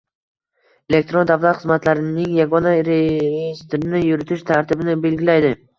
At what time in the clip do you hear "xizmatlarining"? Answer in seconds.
1.59-2.33